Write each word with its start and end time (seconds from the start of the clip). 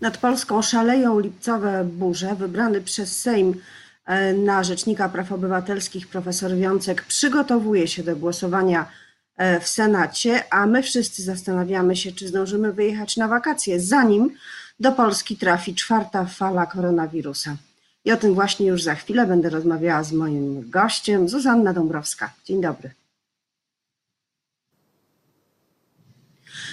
Nad 0.00 0.18
Polską 0.18 0.62
szaleją 0.62 1.18
lipcowe 1.18 1.84
burze. 1.84 2.34
Wybrany 2.34 2.80
przez 2.80 3.20
Sejm 3.20 3.54
e, 4.06 4.32
na 4.32 4.64
Rzecznika 4.64 5.08
Praw 5.08 5.32
Obywatelskich 5.32 6.08
profesor 6.08 6.56
Wiącek 6.56 7.02
przygotowuje 7.02 7.88
się 7.88 8.02
do 8.02 8.16
głosowania 8.16 8.88
e, 9.36 9.60
w 9.60 9.68
Senacie, 9.68 10.44
a 10.52 10.66
my 10.66 10.82
wszyscy 10.82 11.22
zastanawiamy 11.22 11.96
się, 11.96 12.12
czy 12.12 12.28
zdążymy 12.28 12.72
wyjechać 12.72 13.16
na 13.16 13.28
wakacje, 13.28 13.80
zanim 13.80 14.30
do 14.80 14.92
Polski 14.92 15.36
trafi 15.36 15.74
czwarta 15.74 16.24
fala 16.24 16.66
koronawirusa. 16.66 17.56
I 18.04 18.12
o 18.12 18.16
tym 18.16 18.34
właśnie 18.34 18.66
już 18.66 18.82
za 18.82 18.94
chwilę 18.94 19.26
będę 19.26 19.50
rozmawiała 19.50 20.02
z 20.02 20.12
moim 20.12 20.70
gościem, 20.70 21.28
Zuzanna 21.28 21.72
Dąbrowska. 21.72 22.32
Dzień 22.44 22.60
dobry. 22.60 22.99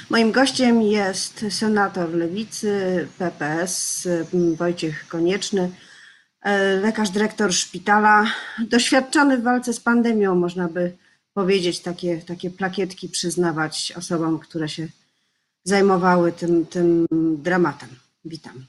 Moim 0.10 0.32
gościem 0.32 0.82
jest 0.82 1.46
senator 1.50 2.14
Lewicy, 2.14 3.08
PPS, 3.18 4.08
Wojciech 4.58 5.08
Konieczny, 5.08 5.72
e, 6.42 6.80
lekarz 6.80 7.10
dyrektor 7.10 7.54
szpitala, 7.54 8.26
doświadczony 8.70 9.38
w 9.38 9.44
walce 9.44 9.74
z 9.74 9.80
pandemią, 9.80 10.36
można 10.36 10.68
by 10.68 10.98
powiedzieć, 11.34 11.80
takie, 11.80 12.22
takie 12.22 12.50
plakietki 12.50 13.10
przyznawać 13.10 13.94
osobom, 13.98 14.40
które 14.40 14.70
się 14.70 14.88
zajmowały 15.64 16.32
tym, 16.32 16.66
tym 16.66 17.08
dramatem. 17.44 17.90
Witam. 18.26 18.66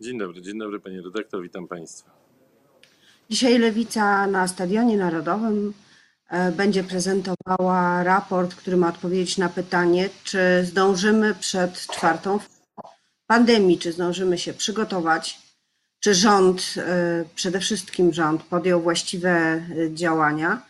Dzień 0.00 0.18
dobry, 0.18 0.42
dzień 0.42 0.58
dobry 0.58 0.80
panie 0.80 1.02
redaktor, 1.02 1.42
witam 1.42 1.68
państwa. 1.68 2.10
Dzisiaj 3.30 3.58
Lewica 3.58 4.26
na 4.26 4.48
Stadionie 4.48 4.96
Narodowym 4.96 5.72
będzie 6.56 6.84
prezentowała 6.84 8.02
raport, 8.02 8.54
który 8.54 8.76
ma 8.76 8.88
odpowiedzieć 8.88 9.38
na 9.38 9.48
pytanie, 9.48 10.10
czy 10.24 10.64
zdążymy 10.64 11.34
przed 11.34 11.86
czwartą 11.86 12.38
pandemii, 13.26 13.78
czy 13.78 13.92
zdążymy 13.92 14.38
się 14.38 14.54
przygotować, 14.54 15.38
czy 16.00 16.14
rząd, 16.14 16.74
e, 16.76 17.24
przede 17.34 17.60
wszystkim 17.60 18.12
rząd, 18.12 18.42
podjął 18.42 18.80
właściwe 18.80 19.30
e, 19.30 19.62
działania. 19.94 20.62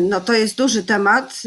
No 0.00 0.20
to 0.20 0.32
jest 0.32 0.56
duży 0.56 0.82
temat. 0.82 1.42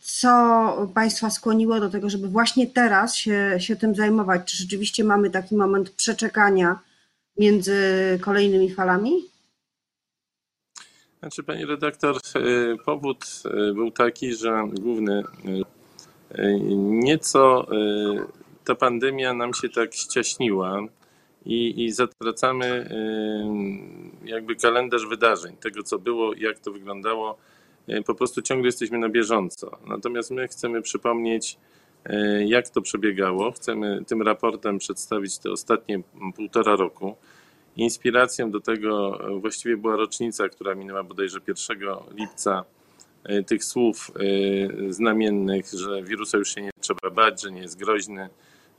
Co 0.00 0.90
Państwa 0.94 1.30
skłoniło 1.30 1.80
do 1.80 1.90
tego, 1.90 2.10
żeby 2.10 2.28
właśnie 2.28 2.66
teraz 2.66 3.14
się, 3.14 3.56
się 3.58 3.76
tym 3.76 3.94
zajmować? 3.94 4.42
Czy 4.44 4.56
rzeczywiście 4.56 5.04
mamy 5.04 5.30
taki 5.30 5.56
moment 5.56 5.90
przeczekania 5.90 6.78
między 7.38 7.78
kolejnymi 8.22 8.74
falami? 8.74 9.12
Znaczy, 11.26 11.42
pani 11.42 11.64
redaktor, 11.64 12.16
e, 12.16 12.40
powód 12.84 13.24
e, 13.44 13.72
był 13.74 13.90
taki, 13.90 14.34
że 14.34 14.64
główny 14.80 15.22
e, 16.30 16.60
nieco 16.76 17.66
ta 18.64 18.74
pandemia 18.74 19.34
nam 19.34 19.54
się 19.54 19.68
tak 19.68 19.94
ściaśniła 19.94 20.80
i, 21.46 21.84
i 21.84 21.92
zatracamy 21.92 22.90
jakby 24.24 24.56
kalendarz 24.56 25.06
wydarzeń, 25.06 25.56
tego 25.56 25.82
co 25.82 25.98
było, 25.98 26.34
jak 26.34 26.58
to 26.58 26.72
wyglądało. 26.72 27.38
Po 28.06 28.14
prostu 28.14 28.42
ciągle 28.42 28.66
jesteśmy 28.66 28.98
na 28.98 29.08
bieżąco. 29.08 29.78
Natomiast 29.86 30.30
my 30.30 30.48
chcemy 30.48 30.82
przypomnieć, 30.82 31.58
jak 32.46 32.68
to 32.68 32.80
przebiegało. 32.82 33.52
Chcemy 33.52 34.04
tym 34.06 34.22
raportem 34.22 34.78
przedstawić 34.78 35.38
te 35.38 35.50
ostatnie 35.50 36.00
półtora 36.36 36.76
roku. 36.76 37.16
Inspiracją 37.76 38.50
do 38.50 38.60
tego 38.60 39.20
e, 39.28 39.40
właściwie 39.40 39.76
była 39.76 39.96
rocznica, 39.96 40.48
która 40.48 40.74
minęła 40.74 41.02
bodajże 41.02 41.38
1 41.46 41.78
lipca 42.14 42.64
e, 43.24 43.42
tych 43.42 43.64
słów 43.64 44.10
e, 44.10 44.92
znamiennych, 44.92 45.66
że 45.72 46.02
wirusa 46.02 46.38
już 46.38 46.54
się 46.54 46.62
nie 46.62 46.70
trzeba 46.80 47.10
bać, 47.10 47.42
że 47.42 47.52
nie 47.52 47.60
jest 47.60 47.78
groźny, 47.78 48.28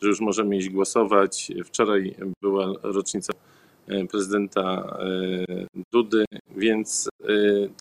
że 0.02 0.08
już 0.08 0.20
możemy 0.20 0.58
iść 0.58 0.70
głosować. 0.70 1.52
Wczoraj 1.66 2.16
była 2.42 2.73
rocznica 2.84 3.34
prezydenta 4.12 4.98
Dudy, 5.92 6.25
więc 6.56 7.09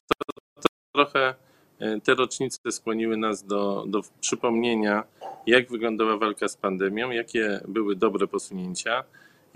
to, 0.07 0.41
to 0.63 0.69
trochę 0.95 1.35
te 2.05 2.15
rocznice 2.15 2.73
skłoniły 2.73 3.17
nas 3.17 3.45
do, 3.45 3.85
do 3.89 4.01
przypomnienia, 4.21 5.05
jak 5.47 5.71
wyglądała 5.71 6.17
walka 6.17 6.49
z 6.49 6.57
pandemią, 6.57 7.11
jakie 7.11 7.61
były 7.69 7.97
dobre 7.97 8.27
posunięcia 8.27 9.05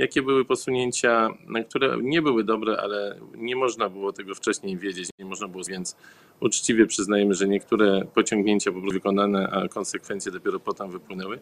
jakie 0.00 0.22
były 0.22 0.44
posunięcia, 0.44 1.28
które 1.68 1.96
nie 2.02 2.22
były 2.22 2.44
dobre, 2.44 2.76
ale 2.76 3.20
nie 3.34 3.56
można 3.56 3.88
było 3.88 4.12
tego 4.12 4.34
wcześniej 4.34 4.76
wiedzieć, 4.76 5.08
nie 5.18 5.24
można 5.24 5.48
było, 5.48 5.64
więc 5.64 5.96
uczciwie 6.40 6.86
przyznajemy, 6.86 7.34
że 7.34 7.48
niektóre 7.48 8.04
pociągnięcia 8.14 8.72
były 8.72 8.92
wykonane, 8.92 9.50
a 9.50 9.68
konsekwencje 9.68 10.32
dopiero 10.32 10.60
potem 10.60 10.90
wypłynęły. 10.90 11.38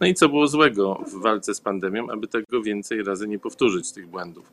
No 0.00 0.06
i 0.06 0.14
co 0.14 0.28
było 0.28 0.46
złego 0.46 1.04
w 1.06 1.22
walce 1.22 1.54
z 1.54 1.60
pandemią, 1.60 2.10
aby 2.10 2.28
tego 2.28 2.62
więcej 2.62 3.02
razy 3.02 3.28
nie 3.28 3.38
powtórzyć, 3.38 3.92
tych 3.92 4.06
błędów. 4.06 4.52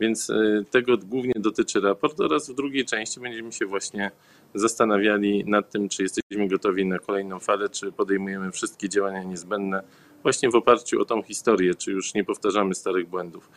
Więc 0.00 0.30
e, 0.30 0.64
tego 0.70 0.98
głównie 0.98 1.34
dotyczy 1.36 1.80
raport 1.80 2.20
oraz 2.20 2.50
w 2.50 2.54
drugiej 2.54 2.84
części 2.84 3.20
będziemy 3.20 3.52
się 3.52 3.66
właśnie 3.66 4.10
zastanawiali 4.54 5.44
nad 5.44 5.70
tym, 5.70 5.88
czy 5.88 6.02
jesteśmy 6.02 6.48
gotowi 6.48 6.86
na 6.86 6.98
kolejną 6.98 7.38
falę, 7.40 7.68
czy 7.68 7.92
podejmujemy 7.92 8.52
wszystkie 8.52 8.88
działania 8.88 9.22
niezbędne, 9.22 9.82
właśnie 10.24 10.50
w 10.50 10.54
oparciu 10.54 11.00
o 11.00 11.04
tą 11.04 11.22
historię, 11.22 11.74
czy 11.74 11.92
już 11.92 12.14
nie 12.14 12.24
powtarzamy 12.24 12.74
starych 12.74 13.08
błędów. 13.08 13.48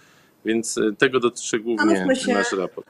Więc 0.46 0.78
e, 0.78 0.82
tego 0.98 1.20
dotyczy 1.20 1.60
głównie 1.60 2.16
się, 2.16 2.34
nasz 2.34 2.52
raport. 2.52 2.88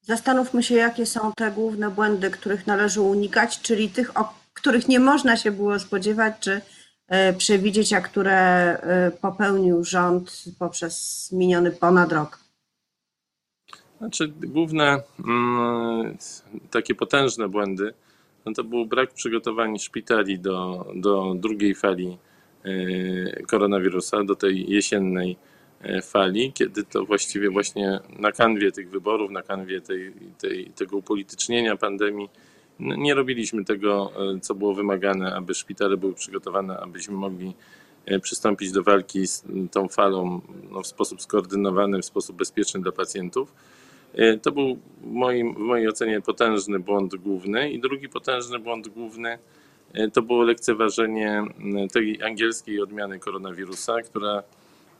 Zastanówmy 0.00 0.62
się, 0.62 0.74
jakie 0.74 1.06
są 1.06 1.32
te 1.36 1.50
główne 1.50 1.90
błędy, 1.90 2.30
których 2.30 2.66
należy 2.66 3.00
unikać, 3.00 3.60
czyli 3.60 3.88
tych, 3.88 4.20
o 4.20 4.34
których 4.54 4.88
nie 4.88 5.00
można 5.00 5.36
się 5.36 5.50
było 5.50 5.78
spodziewać, 5.78 6.34
czy 6.40 6.60
e, 7.08 7.32
przewidzieć, 7.32 7.92
a 7.92 8.00
które 8.00 8.32
e, 8.32 9.10
popełnił 9.10 9.84
rząd 9.84 10.44
poprzez 10.58 11.28
miniony 11.32 11.70
ponad 11.70 12.12
rok. 12.12 12.38
Znaczy, 13.98 14.28
główne 14.28 15.02
mm, 15.24 16.16
takie 16.70 16.94
potężne 16.94 17.48
błędy 17.48 17.94
no 18.46 18.52
to 18.52 18.64
był 18.64 18.86
brak 18.86 19.12
przygotowań 19.12 19.78
szpitali 19.78 20.38
do, 20.38 20.86
do 20.94 21.34
drugiej 21.34 21.74
fali 21.74 22.18
koronawirusa, 23.46 24.24
do 24.24 24.34
tej 24.34 24.70
jesiennej 24.70 25.36
e, 25.82 26.02
fali, 26.02 26.52
kiedy 26.52 26.84
to 26.84 27.04
właściwie 27.04 27.50
właśnie 27.50 28.00
na 28.18 28.32
kanwie 28.32 28.72
tych 28.72 28.90
wyborów, 28.90 29.30
na 29.30 29.42
kanwie 29.42 29.80
tej, 29.80 30.12
tej, 30.38 30.66
tego 30.66 30.96
upolitycznienia 30.96 31.76
pandemii, 31.76 32.28
nie 32.80 33.14
robiliśmy 33.14 33.64
tego, 33.64 34.12
e, 34.34 34.40
co 34.40 34.54
było 34.54 34.74
wymagane, 34.74 35.34
aby 35.34 35.54
szpitale 35.54 35.96
były 35.96 36.14
przygotowane, 36.14 36.78
abyśmy 36.78 37.14
mogli 37.14 37.54
przystąpić 38.22 38.72
do 38.72 38.82
walki 38.82 39.26
z 39.26 39.44
tą 39.70 39.88
falą 39.88 40.40
no, 40.70 40.82
w 40.82 40.86
sposób 40.86 41.22
skoordynowany, 41.22 42.02
w 42.02 42.04
sposób 42.04 42.36
bezpieczny 42.36 42.80
dla 42.80 42.92
pacjentów. 42.92 43.54
To 44.42 44.52
był 44.52 44.78
w, 45.00 45.54
w 45.54 45.58
mojej 45.58 45.88
ocenie 45.88 46.20
potężny 46.20 46.78
błąd 46.78 47.14
główny. 47.14 47.70
I 47.70 47.80
drugi 47.80 48.08
potężny 48.08 48.58
błąd 48.58 48.88
główny 48.88 49.28
E, 49.30 49.38
to 50.12 50.22
było 50.22 50.42
lekceważenie 50.42 51.44
tej 51.92 52.22
angielskiej 52.22 52.82
odmiany 52.82 53.18
koronawirusa, 53.18 54.02
która 54.02 54.42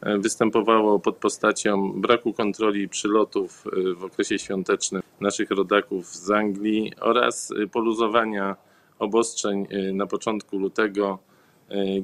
e, 0.01 0.19
występowało 0.19 0.99
pod 0.99 1.17
postacią 1.17 1.93
braku 1.93 2.33
kontroli 2.33 2.89
przylotów 2.89 3.65
e, 3.67 3.95
w 3.95 4.05
okresie 4.05 4.39
świątecznym 4.39 5.03
naszych 5.21 5.51
rodaków 5.51 6.07
z 6.07 6.31
Anglii 6.31 6.93
oraz 7.01 7.53
poluzowania 7.73 8.57
obostrzeń 8.99 9.67
na 9.93 10.07
początku 10.07 10.59
lutego, 10.59 11.19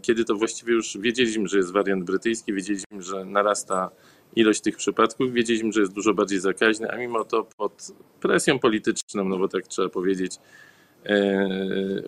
kiedy 0.03 0.25
to 0.25 0.35
właściwie 0.35 0.73
już 0.73 0.99
wiedzieliśmy, 0.99 1.49
że 1.49 1.57
jest 1.57 1.73
wariant 1.73 2.05
brytyjski, 2.05 2.53
wiedzieliśmy, 2.53 3.03
że 3.03 3.25
narasta 3.25 3.91
ilość 4.37 4.61
tych 4.61 4.77
przypadków, 4.77 5.33
wiedzieliśmy, 5.33 5.73
że 5.73 5.81
jest 5.81 5.93
dużo 5.93 6.15
bardziej 6.15 6.41
zakaźny, 6.41 6.91
a 6.91 6.97
mimo 6.97 7.25
to 7.25 7.45
pod 7.57 7.93
presją 8.21 8.59
polityczną, 8.59 9.25
no 9.25 9.39
bo 9.39 9.49
tak 9.49 9.69
trzeba 9.69 9.89
powiedzieć, 9.89 10.33
E, 10.35 10.41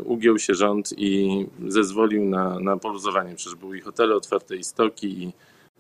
ugiął 0.05 0.39
się 0.39 0.55
rząd 0.55 0.93
i 0.97 1.47
zezwolił 1.69 2.25
na, 2.25 2.61
na 2.61 2.77
poluzowanie. 2.77 3.35
Przecież 3.35 3.55
były 3.55 3.79
i 3.79 3.81
hotele 3.81 4.15
otwarte, 4.15 4.57
i 4.57 4.65
stoki, 4.65 5.23
i 5.23 5.33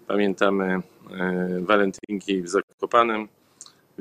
pamiętamy 0.06 0.65
e, 0.65 1.60
walentynki 1.60 2.42
w 2.42 2.48
Zakopanem. 2.48 3.28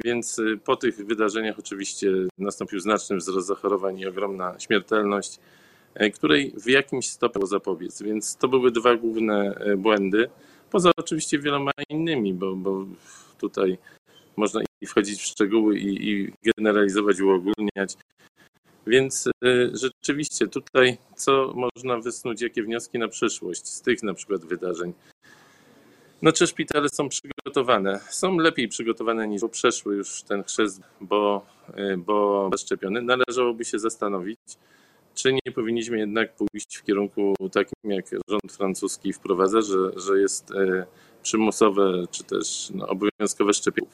Więc 0.05 0.39
e, 0.39 0.57
po 0.57 0.75
tych 0.75 0.95
wydarzeniach 0.95 1.59
oczywiście 1.59 2.11
nastąpił 2.37 2.79
znaczny 2.79 3.17
wzrost 3.17 3.47
zachorowań 3.47 3.99
i 3.99 4.07
ogromna 4.07 4.59
śmiertelność, 4.59 5.39
której 6.13 6.53
w 6.57 6.67
jakimś 6.67 7.09
stopniu 7.09 7.45
zapobiec. 7.45 8.01
Więc 8.01 8.35
to 8.35 8.47
były 8.47 8.71
dwa 8.71 8.95
główne 8.95 9.55
błędy, 9.77 10.29
poza 10.71 10.91
oczywiście 10.97 11.39
wieloma 11.39 11.71
innymi, 11.89 12.33
bo, 12.33 12.55
bo 12.55 12.85
tutaj 13.39 13.77
można 14.37 14.61
i 14.81 14.85
wchodzić 14.85 15.21
w 15.21 15.25
szczegóły 15.25 15.77
i, 15.79 16.09
i 16.11 16.33
generalizować, 16.57 17.21
uogólniać. 17.21 17.97
Więc 18.89 19.27
y, 19.27 19.31
rzeczywiście 19.73 20.47
tutaj 20.47 20.97
co 21.15 21.53
można 21.55 21.97
wysnuć, 21.97 22.41
jakie 22.41 22.63
wnioski 22.63 22.99
na 22.99 23.07
przyszłość 23.07 23.67
z 23.67 23.81
tych 23.81 24.03
na 24.03 24.13
przykład 24.13 24.45
wydarzeń? 24.45 24.93
No 26.21 26.31
czy 26.31 26.47
szpitale 26.47 26.89
są 26.89 27.09
przygotowane? 27.09 27.99
Są 28.09 28.37
lepiej 28.37 28.67
przygotowane 28.67 29.27
niż 29.27 29.41
przeszły 29.51 29.95
już 29.95 30.23
ten 30.23 30.43
chrzest, 30.43 30.81
bo, 31.01 31.45
y, 31.77 31.97
bo 31.97 32.49
zaszczepiony. 32.51 33.01
Należałoby 33.01 33.65
się 33.65 33.79
zastanowić, 33.79 34.39
czy 35.15 35.33
nie 35.33 35.51
powinniśmy 35.55 35.97
jednak 35.97 36.35
pójść 36.35 36.77
w 36.77 36.83
kierunku 36.83 37.35
takim, 37.51 37.91
jak 37.91 38.05
rząd 38.29 38.53
francuski 38.57 39.13
wprowadza, 39.13 39.61
że, 39.61 39.99
że 39.99 40.19
jest 40.19 40.53
przymusowe 41.23 42.05
czy 42.11 42.23
też 42.23 42.71
no, 42.73 42.87
obowiązkowe 42.87 43.53
szczepienie, 43.53 43.89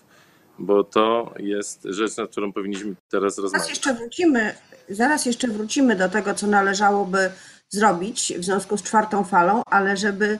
bo 0.60 0.84
to 0.84 1.34
jest 1.40 1.84
rzecz, 1.84 2.18
nad 2.18 2.32
którą 2.32 2.54
powinniśmy 2.54 2.96
teraz 3.10 3.38
rozmawiać. 3.38 3.62
Zaraz 3.62 3.70
jeszcze 3.70 3.94
wrócimy, 3.94 4.56
zaraz 4.90 5.26
jeszcze 5.26 5.48
wrócimy 5.48 5.96
do 5.96 6.10
tego, 6.10 6.34
co 6.34 6.48
należałoby 6.48 7.32
zrobić 7.70 8.34
w 8.38 8.44
związku 8.46 8.78
z 8.78 8.84
czwartą 8.84 9.24
falą, 9.24 9.62
ale 9.66 9.98
żeby 9.98 10.40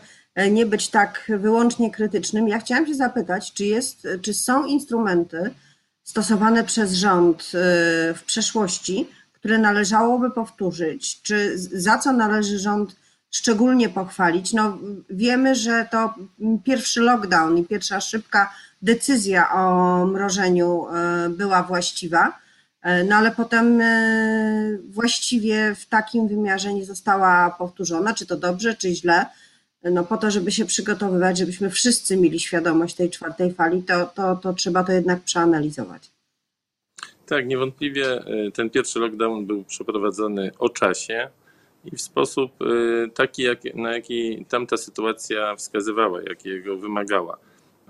nie 0.52 0.66
być 0.66 0.90
tak 0.90 1.32
wyłącznie 1.40 1.92
krytycznym, 1.92 2.48
ja 2.48 2.60
chciałam 2.60 2.88
się 2.88 2.96
zapytać, 2.96 3.54
czy, 3.54 3.66
jest, 3.66 4.08
czy 4.22 4.34
są 4.34 4.66
instrumenty 4.66 5.52
stosowane 6.04 6.64
przez 6.64 6.94
rząd 6.94 7.42
y, 7.42 8.14
w 8.14 8.24
przeszłości, 8.26 9.10
które 9.34 9.58
należałoby 9.58 10.32
powtórzyć? 10.32 11.22
Czy 11.22 11.58
za 11.58 11.98
co 11.98 12.12
należy 12.12 12.60
rząd 12.60 12.96
szczególnie 13.32 13.90
pochwalić? 13.90 14.54
No, 14.54 14.78
wiemy, 15.10 15.56
że 15.56 15.88
to 15.92 16.14
pierwszy 16.64 17.02
lockdown 17.02 17.58
i 17.58 17.66
pierwsza 17.66 18.02
szybka 18.02 18.54
decyzja 18.86 19.52
o 19.52 20.06
mrożeniu 20.06 20.86
y, 21.26 21.30
była 21.30 21.64
właściwa, 21.64 22.28
y, 22.86 23.04
no 23.04 23.16
ale 23.16 23.32
potem 23.32 23.82
właściwie 24.90 25.76
w 25.76 25.86
takim 25.86 26.28
wymiarze 26.28 26.74
nie 26.74 26.86
została 26.86 27.56
powtórzona. 27.60 28.14
Czy 28.14 28.26
to 28.26 28.38
dobrze, 28.38 28.76
czy 28.76 28.96
źle? 28.96 29.26
no 29.92 30.04
po 30.04 30.18
to, 30.18 30.32
żeby 30.32 30.52
się 30.52 30.66
przygotowywać, 30.66 31.38
żebyśmy 31.38 31.70
wszyscy 31.70 32.18
mieli 32.18 32.40
świadomość 32.40 32.96
tej 32.96 33.10
czwartej 33.10 33.54
fali, 33.54 33.84
to, 33.84 34.06
to, 34.06 34.36
to 34.36 34.54
trzeba 34.54 34.84
to 34.84 34.92
jednak 34.92 35.24
przeanalizować. 35.24 36.12
Tak, 37.26 37.48
niewątliwie 37.48 38.28
y, 38.48 38.52
ten 38.52 38.70
pierwszy 38.70 39.00
lockdown 39.00 39.46
był 39.46 39.64
przeprowadzony 39.64 40.52
o 40.60 40.70
czasie 40.70 41.30
i 41.86 41.96
w 41.96 42.02
sposób 42.02 42.52
taki, 43.14 43.44
jak, 43.44 43.60
na 43.76 43.94
jaki 43.94 44.46
tamta 44.50 44.78
sytuacja 44.78 45.56
wskazywała, 45.56 46.22
jakiego 46.22 46.78
wymagała. 46.78 47.38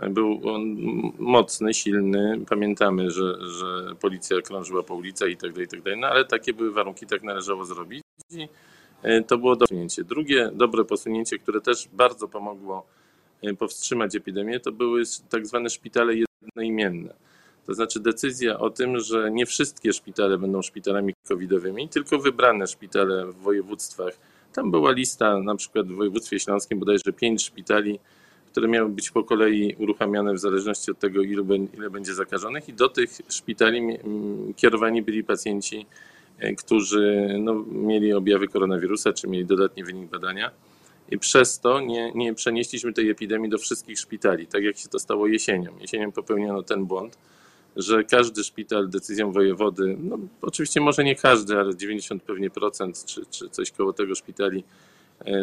Był 0.09 0.41
on 0.49 0.75
mocny, 1.19 1.73
silny. 1.73 2.39
Pamiętamy, 2.49 3.11
że, 3.11 3.49
że 3.49 3.95
policja 3.95 4.41
krążyła 4.41 4.83
po 4.83 4.95
ulicach 4.95 5.29
i 5.29 5.37
tak 5.37 5.51
dalej, 5.51 5.65
i 5.65 5.69
tak 5.69 5.81
dalej. 5.81 5.99
No 5.99 6.07
ale 6.07 6.25
takie 6.25 6.53
były 6.53 6.71
warunki, 6.71 7.05
tak 7.05 7.23
należało 7.23 7.65
zrobić. 7.65 8.01
I 8.31 8.47
E, 9.05 9.21
to 9.21 9.37
było 9.37 9.55
dobre 9.55 9.67
posunięcie. 9.67 10.03
Drugie 10.03 10.51
dobre 10.53 10.85
posunięcie, 10.85 11.39
które 11.39 11.61
też 11.61 11.87
bardzo 11.93 12.27
pomogło 12.27 12.85
e, 13.41 13.53
powstrzymać 13.53 14.15
epidemię, 14.15 14.59
to 14.59 14.71
były 14.71 15.03
tak 15.29 15.47
zwane 15.47 15.69
szpitale 15.69 16.13
jednoimienne. 16.15 17.13
To 17.65 17.73
znaczy 17.73 17.99
decyzja 17.99 18.59
o 18.59 18.69
tym, 18.69 18.99
że 18.99 19.31
nie 19.31 19.45
wszystkie 19.45 19.93
szpitale 19.93 20.37
będą 20.37 20.61
szpitalami 20.61 21.13
covidowymi, 21.27 21.89
tylko 21.89 22.19
wybrane 22.19 22.67
szpitale 22.67 23.25
w 23.25 23.35
województwach. 23.35 24.13
Tam 24.53 24.71
była 24.71 24.91
lista, 24.91 25.39
na 25.39 25.55
przykład 25.55 25.87
w 25.87 25.95
województwie 25.95 26.39
śląskim 26.39 26.79
bodajże 26.79 27.13
pięć 27.13 27.43
szpitali, 27.43 27.99
które 28.55 28.67
miały 28.67 28.89
być 28.89 29.11
po 29.11 29.23
kolei 29.23 29.75
uruchamiane 29.79 30.33
w 30.33 30.39
zależności 30.39 30.91
od 30.91 30.99
tego, 30.99 31.21
ile 31.21 31.89
będzie 31.89 32.13
zakażonych 32.13 32.69
i 32.69 32.73
do 32.73 32.89
tych 32.89 33.09
szpitali 33.29 33.81
kierowani 34.55 35.01
byli 35.01 35.23
pacjenci 35.23 35.85
E, 36.39 36.55
którzy 36.55 37.35
no, 37.39 37.53
mieli 37.71 38.13
objawy 38.13 38.47
koronawirusa, 38.47 39.13
czy 39.13 39.27
mieli 39.27 39.45
dodatni 39.45 39.83
wynik 39.83 40.09
badania. 40.09 40.51
I 41.11 41.19
przez 41.19 41.59
to 41.59 41.79
nie, 41.79 42.11
nie 42.15 42.33
przenieśliśmy 42.33 42.93
tej 42.93 43.09
epidemii 43.09 43.49
do 43.49 43.57
wszystkich 43.57 43.99
szpitali, 43.99 44.47
tak 44.47 44.63
jak 44.63 44.77
się 44.77 44.89
to 44.89 44.99
stało 44.99 45.27
jesienią. 45.27 45.71
Jesienią 45.79 46.11
popełniono 46.11 46.63
ten 46.63 46.85
błąd, 46.85 47.17
że 47.75 48.03
każdy 48.03 48.43
szpital 48.43 48.89
decyzją 48.89 49.31
wojewody, 49.31 49.97
no 49.99 50.17
oczywiście 50.41 50.81
może 50.81 51.03
nie 51.03 51.15
każdy, 51.15 51.57
ale 51.57 51.75
90 51.75 52.23
pewnie 52.23 52.49
procent, 52.49 53.05
czy, 53.05 53.25
czy 53.25 53.49
coś 53.49 53.71
koło 53.71 53.93
tego 53.93 54.15
szpitali 54.15 54.63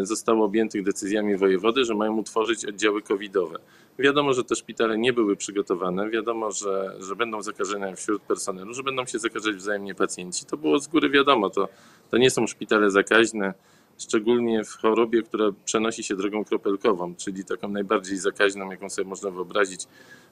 zostało 0.02 0.44
objętych 0.44 0.82
decyzjami 0.82 1.36
wojewody, 1.36 1.84
że 1.84 1.94
mają 1.94 2.16
utworzyć 2.16 2.64
oddziały 2.64 3.02
covidowe. 3.02 3.58
Wiadomo, 3.98 4.32
że 4.32 4.44
te 4.44 4.56
szpitale 4.56 4.98
nie 4.98 5.12
były 5.12 5.36
przygotowane, 5.36 6.10
wiadomo, 6.10 6.50
że, 6.50 6.96
że 7.00 7.16
będą 7.16 7.42
zakażenia 7.42 7.96
wśród 7.96 8.22
personelu, 8.22 8.74
że 8.74 8.82
będą 8.82 9.06
się 9.06 9.18
zakażać 9.18 9.56
wzajemnie 9.56 9.94
pacjenci. 9.94 10.44
To 10.44 10.56
było 10.56 10.78
z 10.78 10.88
góry 10.88 11.10
wiadomo, 11.10 11.50
to, 11.50 11.68
to 12.10 12.18
nie 12.18 12.30
są 12.30 12.46
szpitale 12.46 12.90
zakaźne, 12.90 13.54
szczególnie 13.98 14.64
w 14.64 14.70
chorobie, 14.70 15.22
która 15.22 15.44
przenosi 15.64 16.02
się 16.02 16.16
drogą 16.16 16.44
kropelkową, 16.44 17.14
czyli 17.14 17.44
taką 17.44 17.68
najbardziej 17.68 18.18
zakaźną, 18.18 18.70
jaką 18.70 18.90
sobie 18.90 19.08
można 19.08 19.30
wyobrazić. 19.30 19.86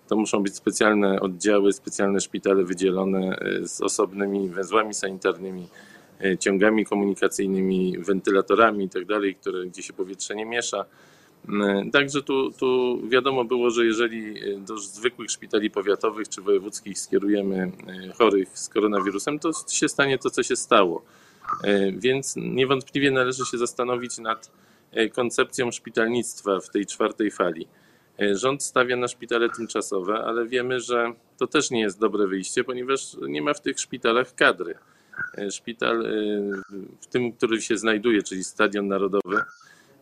To 0.09 0.17
muszą 0.17 0.43
być 0.43 0.55
specjalne 0.55 1.21
oddziały, 1.21 1.73
specjalne 1.73 2.21
szpitale 2.21 2.65
wydzielone 2.65 3.39
e, 3.39 3.69
z 3.69 3.81
osobnymi 3.81 4.49
węzłami 4.49 4.95
sanitarnymi, 4.95 5.63
e, 5.63 6.00
ciągami 6.39 6.85
komunikacyjnymi, 6.85 7.99
wentylatorami 7.99 8.85
itd., 8.85 9.21
tak 9.21 9.41
które, 9.41 9.67
gdzie 9.67 9.83
się 9.83 9.93
powietrze 9.93 10.35
nie 10.35 10.47
miesza. 10.47 10.85
E, 11.49 11.91
także 11.93 12.23
tu, 12.23 12.51
tu 12.51 13.01
wiadomo 13.09 13.45
było, 13.45 13.71
że 13.71 13.85
jeżeli 13.85 14.35
do 14.59 14.79
zwykłych 14.79 15.31
szpitali 15.31 15.71
powiatowych 15.71 16.29
czy 16.29 16.43
wojewódzkich 16.43 16.99
skierujemy 16.99 17.73
e, 17.87 18.13
chorych 18.13 18.59
z 18.59 18.69
koronawirusem, 18.69 19.39
to 19.39 19.51
się 19.71 19.89
stanie 19.89 20.19
to, 20.19 20.31
co 20.31 20.43
się 20.43 20.57
stało. 20.57 21.03
E, 21.65 21.93
więc 21.93 22.37
niewątpliwie 22.37 23.11
należy 23.11 23.45
się 23.45 23.59
zastanowić 23.59 24.19
nad 24.19 24.51
koncepcją 25.13 25.71
szpitalnictwa 25.71 26.61
w 26.61 26.71
tej 26.71 26.87
czwartej 26.87 27.31
fali. 27.31 27.67
Rząd 28.33 28.63
stawia 28.63 28.97
na 28.97 29.09
szpitale 29.09 29.49
tymczasowe, 29.51 30.15
ale 30.15 30.47
wiemy, 30.47 30.81
że 30.81 31.13
to 31.39 31.47
też 31.47 31.71
nie 31.71 31.81
jest 31.81 32.01
dobre 32.01 32.27
wyjście, 32.27 32.65
ponieważ 32.65 33.17
nie 33.29 33.43
ma 33.43 33.55
w 33.55 33.61
tych 33.61 33.81
szpitalach 33.81 34.35
kadry. 34.35 34.75
Szpital, 35.51 36.05
w 37.01 37.07
tym, 37.07 37.33
który 37.33 37.63
się 37.63 37.77
znajduje, 37.77 38.23
czyli 38.23 38.45
Stadion 38.45 38.89
Narodowy, 38.89 39.43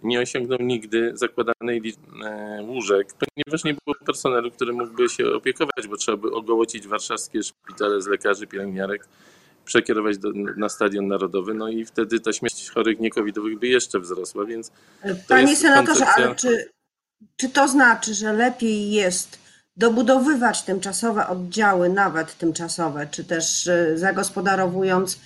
nie 0.03 0.21
osiągnął 0.21 0.59
nigdy 0.61 1.13
zakładanej 1.15 1.81
liczby 1.81 2.25
e, 2.25 2.63
łóżek, 2.63 3.09
ponieważ 3.15 3.65
nie 3.65 3.75
było 3.85 3.97
personelu, 4.07 4.51
który 4.51 4.73
mógłby 4.73 5.09
się 5.09 5.27
opiekować, 5.27 5.89
bo 5.89 5.97
trzeba 5.97 6.17
by 6.17 6.31
ogołocić 6.31 6.89
warszawskie 6.89 7.43
szpitale 7.43 8.03
z 8.03 8.07
lekarzy, 8.07 8.47
pielęgniarek, 8.47 9.09
przekierować 9.65 10.19
do, 10.19 10.29
na 10.57 10.69
Stadion 10.69 11.07
Narodowy, 11.07 11.55
no 11.55 11.69
i 11.69 11.85
wtedy 11.85 12.21
ta 12.21 12.33
śmierć 12.33 12.71
chorych 12.71 13.01
niekowidowych 13.01 13.59
by 13.59 13.67
jeszcze 13.67 14.01
wzrosła, 14.01 14.45
więc 14.45 14.73
Panie 15.29 15.57
senatorze, 15.57 16.01
koncepcja... 16.01 16.25
ale 16.27 16.35
czy, 16.35 16.71
czy 17.37 17.49
to 17.49 17.69
znaczy, 17.69 18.15
że 18.15 18.33
lepiej 18.33 18.91
jest 18.91 19.48
dobudowywać 19.79 20.63
tymczasowe 20.63 21.27
oddziały, 21.27 21.89
nawet 21.89 22.39
tymczasowe, 22.39 23.07
czy 23.07 23.25
też 23.25 23.67
e, 23.67 23.99
zagospodarowując 23.99 25.19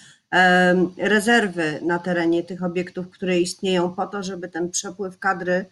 rezerwy 0.96 1.80
na 1.82 1.98
terenie 1.98 2.42
tych 2.42 2.62
obiektów, 2.62 3.10
które 3.10 3.40
istnieją 3.40 3.94
po 3.94 4.06
to, 4.06 4.22
żeby 4.22 4.48
ten 4.48 4.70
przepływ 4.70 5.18
kadry 5.18 5.66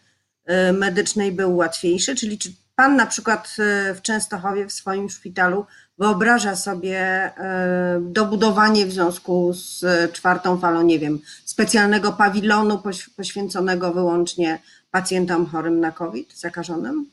e, 0.45 0.73
medycznej 0.73 1.33
był 1.33 1.57
łatwiejszy? 1.57 2.15
Czyli 2.15 2.39
czy 2.39 2.51
Pan 2.81 2.97
na 2.97 3.07
przykład 3.07 3.57
e, 3.59 3.95
w 3.95 4.03
Częstochowie 4.03 4.67
w 4.67 4.73
swoim 4.73 5.11
szpitalu 5.11 5.67
wyobraża 5.99 6.57
sobie 6.57 6.99
e, 6.99 8.01
dobudowanie 8.03 8.87
w 8.87 8.93
związku 8.93 9.53
z 9.53 9.85
czwartą 10.13 10.59
falą, 10.59 10.83
nie 10.83 10.99
wiem, 10.99 11.19
specjalnego 11.45 12.13
pawilonu 12.13 12.83
poświęconego 13.17 13.93
wyłącznie 13.93 14.59
pacjentom 14.91 15.47
chorym 15.47 15.81
na 15.81 15.93
COVID, 15.93 16.39
zakażonym? 16.39 17.11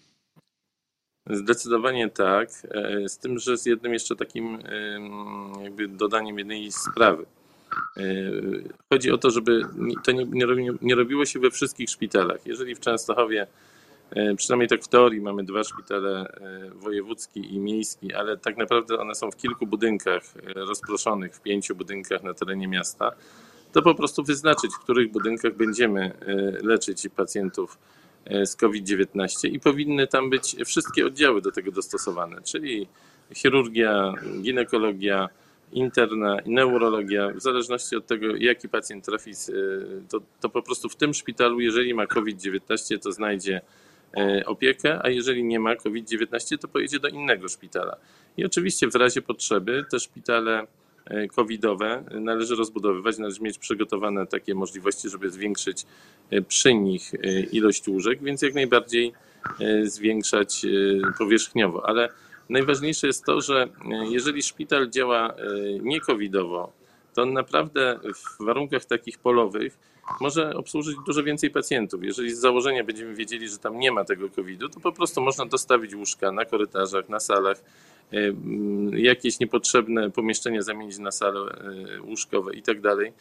Zdecydowanie 1.30 2.10
tak, 2.10 2.50
z 3.08 3.18
tym, 3.18 3.40
że 3.40 3.58
z 3.58 3.66
jednym 3.66 3.94
jeszcze 3.94 4.16
takim 4.16 4.58
jakby 5.64 5.88
dodaniem 5.88 6.40
jednej 6.40 6.72
sprawy. 6.72 7.26
E, 7.98 8.04
chodzi 8.90 9.12
o 9.12 9.18
to, 9.18 9.30
żeby 9.32 9.62
to 10.04 10.12
nie, 10.82 10.96
robiło 10.96 11.26
się 11.26 11.40
we 11.40 11.52
wszystkich 11.52 11.90
szpitalach. 11.90 12.46
Jeżeli 12.46 12.76
w 12.76 12.80
Częstochowie, 12.80 13.48
e, 14.12 14.36
przynajmniej 14.36 14.70
tak 14.70 14.84
w 14.84 14.88
teorii, 14.88 15.22
mamy 15.22 15.44
dwa 15.44 15.64
szpitale, 15.64 16.28
e, 16.28 16.70
wojewódzki 16.76 17.54
i 17.54 17.60
miejski, 17.60 18.14
ale 18.14 18.38
tak 18.38 18.58
naprawdę 18.58 19.00
one 19.00 19.16
są 19.16 19.32
w 19.32 19.36
kilku 19.36 19.68
budynkach 19.68 20.24
rozproszonych, 20.56 21.36
w 21.36 21.42
pięciu 21.42 21.76
budynkach 21.76 22.24
na 22.24 22.34
terenie 22.34 22.68
miasta, 22.68 23.12
to 23.74 23.82
po 23.82 23.96
prostu 23.96 24.24
wyznaczyć, 24.24 24.72
w 24.74 24.80
których 24.80 25.12
budynkach 25.12 25.56
będziemy 25.56 26.12
leczyć 26.64 27.08
pacjentów 27.16 27.78
z 28.46 28.56
COVID-19 28.56 29.48
i 29.52 29.60
powinny 29.60 30.08
tam 30.08 30.30
być 30.30 30.56
wszystkie 30.66 31.06
oddziały 31.06 31.42
do 31.42 31.52
tego 31.52 31.72
dostosowane, 31.72 32.42
czyli 32.42 32.88
chirurgia, 33.36 34.14
ginekologia, 34.42 35.30
interna 35.72 36.38
neurologia, 36.46 37.30
w 37.30 37.42
zależności 37.42 37.96
od 37.96 38.08
tego, 38.08 38.36
jaki 38.36 38.70
pacjent 38.70 39.06
trafi, 39.06 39.32
to, 40.10 40.22
to 40.40 40.50
po 40.50 40.62
prostu 40.62 40.90
w 40.90 40.96
tym 40.96 41.14
szpitalu, 41.14 41.60
jeżeli 41.60 41.94
ma 41.94 42.08
COVID-19, 42.08 43.00
to 43.00 43.12
znajdzie 43.12 43.62
e, 44.18 44.46
opiekę, 44.46 45.00
a 45.04 45.10
jeżeli 45.10 45.44
nie 45.44 45.60
ma 45.60 45.76
COVID-19, 45.76 46.58
to 46.58 46.68
pojedzie 46.68 47.00
do 47.00 47.08
innego 47.08 47.48
szpitala. 47.48 47.98
I 48.38 48.46
oczywiście 48.46 48.88
w 48.88 48.96
razie 48.96 49.22
potrzeby 49.22 49.86
te 49.92 50.00
szpitale 50.00 50.60
e, 50.60 50.68
covidowe. 51.36 52.04
Należy 52.12 52.56
rozbudowywać, 52.56 53.18
należy 53.18 53.42
mieć 53.42 53.58
przygotowane 53.58 54.28
takie 54.28 54.56
możliwości, 54.56 55.10
żeby 55.10 55.30
zwiększyć 55.30 55.86
e, 56.30 56.42
przy 56.42 56.74
nich 56.74 57.12
ilość 57.52 57.88
łóżek, 57.88 58.24
więc 58.24 58.42
jak 58.42 58.54
najbardziej 58.54 59.14
zwiększać 59.84 60.66
powierzchniowo, 61.18 61.90
ale 61.90 62.10
Najważniejsze 62.50 63.08
jest 63.08 63.26
to, 63.26 63.42
że 63.42 63.64
e, 63.64 63.68
jeżeli 64.10 64.44
szpital 64.44 64.90
działa 64.90 65.34
e, 65.34 65.36
nie 65.82 66.00
covidowo, 66.02 66.74
to 67.18 67.26
naprawdę 67.26 68.00
w 68.16 68.46
warunkach 68.46 68.86
takich 68.86 69.20
polowych 69.20 69.78
może 70.22 70.56
obsłużyć 70.56 70.98
dużo 71.06 71.24
więcej 71.24 71.50
pacjentów. 71.50 72.04
Jeżeli 72.04 72.36
z 72.36 72.40
założenia 72.40 72.84
będziemy 72.84 73.16
wiedzieli, 73.16 73.50
że 73.50 73.58
tam 73.58 73.80
nie 73.80 73.92
ma 73.92 74.04
tego 74.04 74.30
COVID-u, 74.30 74.70
to 74.70 74.80
po 74.80 74.92
prostu 74.92 75.22
można 75.22 75.46
dostawić 75.46 75.96
łóżka 75.96 76.32
na 76.32 76.46
korytarzach, 76.46 77.10
na 77.10 77.20
salach, 77.20 77.64
e, 78.14 78.18
jakieś 79.00 79.40
niepotrzebne 79.40 80.12
pomieszczenia 80.12 80.62
zamienić 80.62 80.98
na 80.98 81.12
sale 81.12 81.40
e, 81.40 82.02
łóżkowe 82.02 82.56
i 82.56 82.62
tak 82.62 82.82
dalej. 82.82 83.14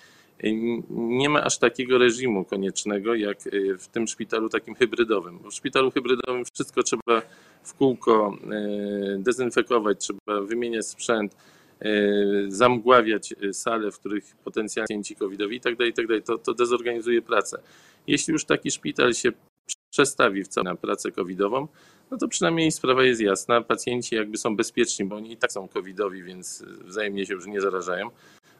E, 0.44 0.52
nie 0.90 1.28
ma 1.28 1.44
aż 1.44 1.58
takiego 1.58 1.98
reżimu 1.98 2.44
koniecznego 2.44 3.14
jak 3.14 3.38
w 3.78 3.88
tym 3.88 4.06
szpitalu 4.06 4.48
takim 4.48 4.74
hybrydowym. 4.74 5.38
W 5.38 5.54
szpitalu 5.54 5.90
hybrydowym 5.90 6.44
wszystko 6.44 6.82
trzeba 6.82 7.22
w 7.62 7.74
kółko 7.74 8.36
dezynfekować, 9.18 9.98
trzeba 9.98 10.40
wymieniać 10.40 10.86
sprzęt, 10.86 11.34
E, 11.34 11.55
zamgławiać 12.48 13.34
e, 13.42 13.52
sale, 13.52 13.90
w 13.90 13.98
których 13.98 14.36
potencjalnie 14.44 14.86
pacjenci 14.86 15.16
covidowi 15.16 15.56
i 15.56 15.60
tak 15.60 15.76
dalej, 15.76 15.90
i 15.90 15.94
tak. 15.94 16.06
To, 16.24 16.38
to 16.38 16.54
dezorganizuje 16.54 17.22
pracę. 17.22 17.62
Jeśli 18.06 18.32
już 18.32 18.44
taki 18.44 18.70
szpital 18.70 19.14
się 19.14 19.32
przestawi 19.90 20.44
w 20.44 20.48
całą 20.48 20.76
pracę 20.76 21.12
covidową, 21.12 21.68
no 22.10 22.16
to 22.18 22.28
przynajmniej 22.28 22.72
sprawa 22.72 23.04
jest 23.04 23.20
jasna. 23.20 23.60
Pacjenci 23.60 24.14
jakby 24.14 24.38
są 24.38 24.56
bezpieczni, 24.56 25.04
bo 25.04 25.16
oni 25.16 25.32
i 25.32 25.36
tak 25.36 25.52
są 25.52 25.68
covidowi, 25.68 26.22
więc 26.22 26.64
wzajemnie 26.84 27.26
się 27.26 27.34
już 27.34 27.46
nie 27.46 27.60
zarażają. 27.60 28.10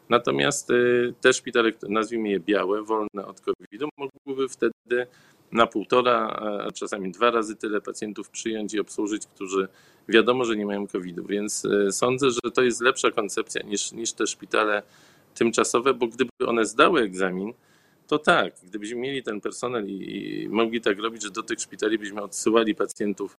Natomiast 0.09 0.71
e, 0.71 0.73
te 1.21 1.33
szpitale, 1.33 1.71
nazwijmy 1.89 2.29
je 2.29 2.39
białe, 2.39 2.83
wolne 2.83 3.25
od 3.25 3.41
COVID-u, 3.41 3.89
mogłyby 3.97 4.49
wtedy 4.49 5.07
na 5.51 5.67
półtora, 5.67 6.41
czasami 6.73 7.11
dwa 7.11 7.31
razy 7.31 7.55
tyle 7.55 7.81
pacjentów 7.81 8.29
przyjąć 8.29 8.73
i 8.73 8.79
obsłużyć, 8.79 9.27
którzy 9.27 9.67
wiadomo, 10.09 10.45
że 10.45 10.55
nie 10.55 10.65
mają 10.65 10.87
COVID-u. 10.87 11.25
Więc 11.25 11.65
e, 11.65 11.91
sądzę, 11.91 12.31
że 12.31 12.51
to 12.53 12.61
jest 12.61 12.81
lepsza 12.81 13.11
koncepcja 13.11 13.61
niż, 13.61 13.91
niż 13.91 14.13
te 14.13 14.27
szpitale 14.27 14.83
tymczasowe, 15.33 15.93
bo 15.93 16.07
gdyby 16.07 16.31
one 16.47 16.65
zdały 16.65 17.01
egzamin, 17.01 17.53
to 18.07 18.19
tak, 18.19 18.53
gdybyśmy 18.63 18.97
mieli 18.99 19.23
ten 19.23 19.41
personel 19.41 19.87
i, 19.87 20.43
i 20.43 20.49
mogli 20.49 20.81
tak 20.81 20.99
robić, 20.99 21.23
że 21.23 21.29
do 21.29 21.43
tych 21.43 21.59
szpitali 21.59 21.99
byśmy 21.99 22.21
odsyłali 22.21 22.75
pacjentów 22.75 23.37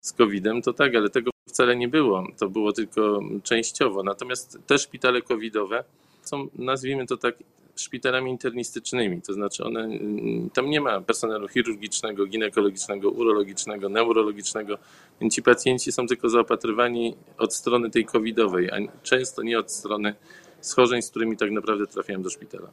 z 0.00 0.12
COVID-em, 0.12 0.62
to 0.62 0.72
tak, 0.72 0.94
ale 0.94 1.10
tego 1.10 1.30
wcale 1.48 1.76
nie 1.76 1.88
było. 1.88 2.26
To 2.38 2.48
było 2.48 2.72
tylko 2.72 3.20
częściowo. 3.42 4.02
Natomiast 4.02 4.58
te 4.66 4.78
szpitale 4.78 5.22
covidowe 5.22 5.84
są, 6.28 6.48
nazwijmy 6.54 7.06
to 7.06 7.16
tak, 7.16 7.34
szpitalami 7.80 8.30
internistycznymi, 8.30 9.22
to 9.22 9.32
znaczy 9.32 9.64
one, 9.64 9.80
mm, 9.80 10.50
tam 10.50 10.70
nie 10.70 10.80
ma 10.80 11.00
personelu 11.00 11.48
chirurgicznego, 11.48 12.26
ginekologicznego, 12.26 13.10
urologicznego, 13.10 13.88
neurologicznego, 13.88 14.78
więc 15.20 15.34
ci 15.34 15.42
pacjenci 15.42 15.92
są 15.92 16.06
tylko 16.06 16.28
zaopatrywani 16.28 17.16
od 17.38 17.54
strony 17.54 17.90
tej 17.90 18.04
covidowej, 18.04 18.70
a 18.70 18.76
często 19.02 19.42
nie 19.42 19.58
od 19.58 19.72
strony 19.72 20.14
schorzeń, 20.60 21.02
z 21.02 21.10
którymi 21.10 21.36
tak 21.36 21.50
naprawdę 21.50 21.86
trafiają 21.86 22.22
do 22.22 22.30
szpitala. 22.30 22.68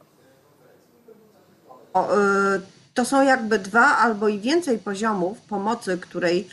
O, 1.92 2.14
y, 2.14 2.60
to 2.94 3.04
są 3.04 3.24
jakby 3.24 3.58
dwa 3.58 3.96
albo 3.96 4.28
i 4.28 4.38
więcej 4.38 4.78
poziomów 4.78 5.40
pomocy, 5.40 5.98
której 5.98 6.48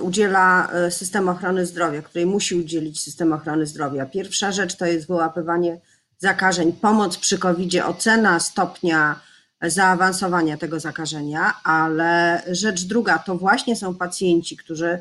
udziela 0.00 0.68
y, 0.86 0.90
system 0.90 1.28
ochrony 1.28 1.66
zdrowia, 1.66 2.02
której 2.02 2.26
musi 2.26 2.54
udzielić 2.54 3.00
system 3.00 3.32
ochrony 3.32 3.66
zdrowia. 3.66 4.06
Pierwsza 4.06 4.52
rzecz 4.52 4.76
to 4.76 4.86
jest 4.86 5.06
wyłapywanie 5.06 5.80
zakażeń, 6.18 6.72
pomoc 6.72 7.18
przy 7.18 7.38
covid 7.38 7.74
ocena 7.84 8.40
stopnia 8.40 9.20
zaawansowania 9.62 10.56
tego 10.56 10.80
zakażenia, 10.80 11.54
ale 11.64 12.42
rzecz 12.50 12.84
druga 12.84 13.18
to 13.18 13.34
właśnie 13.34 13.76
są 13.76 13.94
pacjenci, 13.94 14.56
którzy 14.56 14.98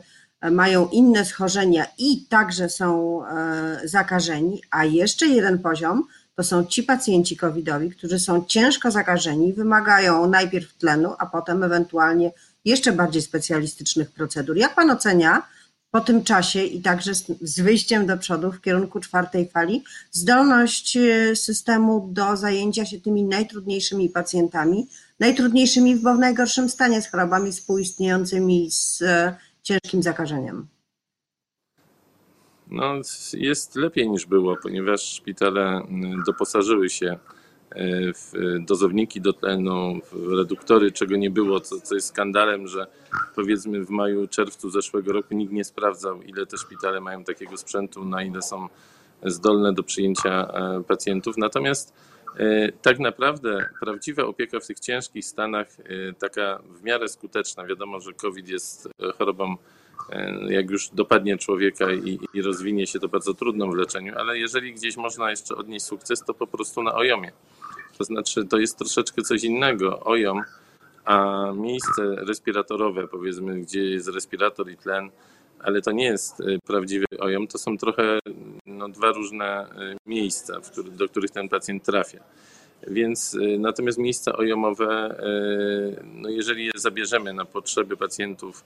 mają 0.51 0.87
inne 0.87 1.25
schorzenia 1.25 1.85
i 1.97 2.25
także 2.29 2.69
są 2.69 3.19
e, 3.25 3.81
zakażeni, 3.83 4.61
a 4.71 4.85
jeszcze 4.85 5.27
jeden 5.27 5.59
poziom 5.59 6.03
to 6.35 6.43
są 6.43 6.65
ci 6.65 6.83
pacjenci 6.83 7.37
covidowi, 7.37 7.91
którzy 7.91 8.19
są 8.19 8.45
ciężko 8.45 8.91
zakażeni, 8.91 9.53
wymagają 9.53 10.27
najpierw 10.27 10.73
tlenu, 10.73 11.13
a 11.19 11.25
potem 11.25 11.63
ewentualnie 11.63 12.31
jeszcze 12.65 12.91
bardziej 12.91 13.21
specjalistycznych 13.21 14.11
procedur. 14.11 14.57
Jak 14.57 14.75
pan 14.75 14.89
ocenia 14.91 15.43
po 15.91 16.01
tym 16.01 16.23
czasie 16.23 16.63
i 16.63 16.81
także 16.81 17.11
z 17.41 17.59
wyjściem 17.59 18.05
do 18.05 18.17
przodu 18.17 18.51
w 18.51 18.61
kierunku 18.61 18.99
czwartej 18.99 19.49
fali, 19.49 19.83
zdolność 20.11 20.97
e, 20.97 21.35
systemu 21.35 22.09
do 22.11 22.37
zajęcia 22.37 22.85
się 22.85 23.01
tymi 23.01 23.23
najtrudniejszymi 23.23 24.09
pacjentami, 24.09 24.87
najtrudniejszymi, 25.19 25.95
w 25.95 26.03
najgorszym 26.03 26.69
stanie 26.69 27.01
z 27.01 27.11
chorobami 27.11 27.51
współistniejącymi 27.51 28.71
z 28.71 29.01
e, 29.01 29.35
ciężkim 29.63 30.03
zakażeniem. 30.03 30.67
No, 32.67 32.93
jest 33.33 33.75
lepiej 33.75 34.09
niż 34.09 34.25
było, 34.25 34.57
ponieważ 34.63 35.01
szpitale 35.01 35.81
doposażyły 36.25 36.89
się 36.89 37.17
dozowniki 38.59 39.21
do 39.21 39.33
tlenu, 39.33 39.99
w 40.11 40.33
reduktory, 40.33 40.91
czego 40.91 41.15
nie 41.15 41.29
było, 41.29 41.59
co, 41.59 41.81
co 41.81 41.95
jest 41.95 42.07
skandalem, 42.07 42.67
że 42.67 42.87
powiedzmy 43.35 43.85
w 43.85 43.89
maju, 43.89 44.27
czerwcu 44.27 44.69
zeszłego 44.69 45.13
roku 45.13 45.33
nikt 45.33 45.53
nie 45.53 45.63
sprawdzał, 45.63 46.21
ile 46.21 46.45
te 46.45 46.57
szpitale 46.57 47.01
mają 47.01 47.23
takiego 47.23 47.57
sprzętu, 47.57 48.05
na 48.05 48.23
ile 48.23 48.41
są 48.41 48.67
zdolne 49.23 49.73
do 49.73 49.83
przyjęcia 49.83 50.47
e, 50.47 50.83
pacjentów. 50.83 51.37
Natomiast 51.37 51.93
e, 52.37 52.71
tak 52.71 52.99
naprawdę 52.99 53.69
prawdziwa 53.79 54.23
opieka 54.23 54.59
w 54.59 54.67
tych 54.67 54.79
ciężkich 54.79 55.25
stanach, 55.25 55.67
taka 56.19 56.59
w 56.69 56.83
miarę 56.83 57.07
skuteczna, 57.07 57.65
wiadomo, 57.65 57.99
że 57.99 58.13
COVID 58.13 58.49
jest 58.49 58.89
chorobą, 59.17 59.55
jak 60.49 60.69
już 60.69 60.89
dopadnie 60.89 61.37
człowieka 61.37 61.91
i, 61.91 62.19
i 62.33 62.41
rozwinie 62.41 62.87
się, 62.87 62.99
to 62.99 63.07
bardzo 63.07 63.33
trudno 63.33 63.67
w 63.67 63.75
leczeniu, 63.75 64.13
ale 64.17 64.37
jeżeli 64.37 64.73
gdzieś 64.73 64.97
można 64.97 65.29
jeszcze 65.29 65.55
odnieść 65.55 65.85
sukces, 65.85 66.23
to 66.23 66.33
po 66.33 66.47
prostu 66.47 66.83
na 66.83 66.93
ojomie. 66.93 67.31
To 68.01 68.05
znaczy, 68.05 68.45
to 68.45 68.57
jest 68.57 68.77
troszeczkę 68.77 69.21
coś 69.21 69.43
innego. 69.43 69.99
OJOM, 69.99 70.41
a 71.05 71.45
miejsce 71.55 72.15
respiratorowe, 72.15 73.07
powiedzmy, 73.07 73.61
gdzie 73.61 73.83
jest 73.83 74.07
respirator 74.07 74.71
i 74.71 74.77
tlen, 74.77 75.09
ale 75.59 75.81
to 75.81 75.91
nie 75.91 76.05
jest 76.05 76.39
y, 76.39 76.59
prawdziwy 76.67 77.05
OJOM, 77.19 77.47
to 77.47 77.57
są 77.57 77.77
trochę 77.77 78.19
no, 78.65 78.89
dwa 78.89 79.11
różne 79.11 79.65
y, 79.65 79.97
miejsca, 80.05 80.59
do 80.91 81.07
których 81.07 81.31
ten 81.31 81.49
pacjent 81.49 81.83
trafia. 81.83 82.23
Więc 82.87 83.33
y, 83.33 83.57
natomiast 83.59 83.97
miejsca 83.97 84.33
ojomowe, 84.33 85.15
no 86.03 86.29
jeżeli 86.29 86.65
je 86.65 86.71
zabierzemy 86.75 87.33
na 87.33 87.45
potrzeby 87.45 87.97
pacjentów, 87.97 88.63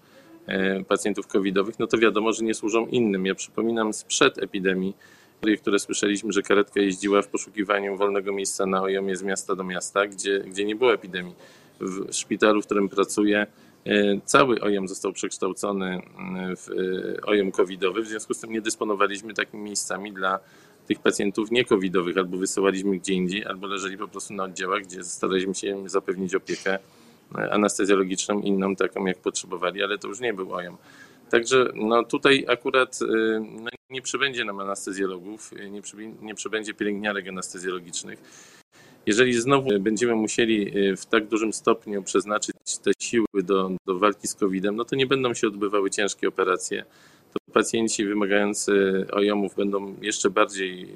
pacjentów 0.88 1.28
covidowych, 1.28 1.80
no 1.80 1.88
to 1.88 1.98
wiadomo, 1.98 2.34
że 2.34 2.44
nie 2.44 2.54
służą 2.54 2.86
innym. 2.86 3.26
Ja 3.26 3.36
przypominam 3.36 3.94
sprzed 3.94 4.44
epidemii, 4.44 4.94
które 5.62 5.80
słyszeliśmy, 5.80 6.34
że 6.34 6.42
karetka 6.42 6.82
jeździła 6.82 7.22
w 7.22 7.28
poszukiwaniu 7.28 7.98
wolnego 7.98 8.34
miejsca 8.34 8.66
na 8.66 8.82
ojomie 8.82 9.16
z 9.16 9.24
miasta 9.24 9.56
do 9.56 9.64
miasta, 9.64 10.08
gdzie, 10.08 10.40
gdzie 10.40 10.66
nie 10.66 10.76
było 10.76 10.94
epidemii. 10.94 11.36
W 11.80 12.14
szpitalu, 12.14 12.62
w 12.62 12.66
którym 12.66 12.90
pracuję, 12.90 13.48
e, 13.86 14.20
cały 14.26 14.62
OJOM 14.62 14.88
został 14.88 15.14
przekształcony 15.14 15.96
e, 15.96 16.56
w 16.56 16.70
e, 16.70 17.22
OJOM 17.26 17.52
covidowy, 17.52 18.02
w 18.02 18.08
związku 18.08 18.34
z 18.34 18.40
tym 18.40 18.52
nie 18.52 18.62
dysponowaliśmy 18.62 19.34
takimi 19.34 19.64
miejscami 19.64 20.14
dla 20.14 20.40
tych 20.88 21.00
pacjentów 21.00 21.52
niekowidowych, 21.52 22.18
albo 22.18 22.38
wysyłaliśmy 22.38 22.98
gdzie 22.98 23.14
indziej, 23.14 23.46
albo 23.46 23.68
leżeli 23.68 23.98
po 23.98 24.08
prostu 24.08 24.34
na 24.34 24.44
oddziałach, 24.44 24.82
gdzie 24.82 25.04
staraliśmy 25.04 25.56
się 25.56 25.68
im 25.68 25.90
zapewnić 25.90 26.36
opiekę 26.36 26.80
anestezjologiczną, 27.52 28.42
inną 28.42 28.76
taką 28.76 29.06
jak 29.06 29.18
potrzebowali, 29.18 29.84
ale 29.84 29.98
to 29.98 30.08
już 30.08 30.20
nie 30.20 30.34
był 30.34 30.54
OJOM. 30.54 30.78
Także 31.30 31.72
no 31.76 32.04
tutaj 32.04 32.46
akurat 32.48 33.00
y, 33.02 33.06
no 33.62 33.70
nie 33.90 34.02
przybędzie 34.02 34.46
nam 34.46 34.60
anestezjologów, 34.60 35.52
nie, 35.72 35.82
nie 36.22 36.36
przybędzie 36.36 36.74
pielęgniarek 36.74 37.28
anestezjologicznych. 37.28 38.20
Jeżeli 39.06 39.34
znowu 39.34 39.80
będziemy 39.80 40.16
musieli 40.16 40.78
y, 40.78 40.96
w 40.98 41.06
tak 41.06 41.28
dużym 41.28 41.54
stopniu 41.54 42.04
przeznaczyć 42.04 42.56
te 42.84 42.92
siły 43.00 43.44
do, 43.44 43.72
do 43.86 44.00
walki 44.00 44.28
z 44.28 44.36
COVID-em, 44.36 44.76
no 44.76 44.86
to 44.86 44.96
nie 44.96 45.08
będą 45.08 45.34
się 45.34 45.48
odbywały 45.48 45.90
ciężkie 45.90 46.28
operacje. 46.28 46.86
To 47.34 47.54
pacjenci 47.54 48.06
wymagający 48.06 49.06
ojomów 49.12 49.56
będą 49.56 49.96
jeszcze 50.02 50.30
bardziej 50.30 50.88